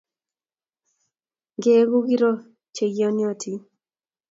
[1.55, 2.31] Ngeeku kiro
[2.75, 3.59] che iyanotin